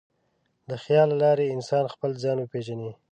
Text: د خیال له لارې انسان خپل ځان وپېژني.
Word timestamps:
د 0.69 0.71
خیال 0.83 1.07
له 1.11 1.17
لارې 1.23 1.53
انسان 1.55 1.85
خپل 1.93 2.11
ځان 2.23 2.37
وپېژني. 2.39 2.91